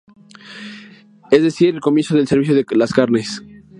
[1.29, 3.43] Es decir, al comienzo del servicio de las carnes.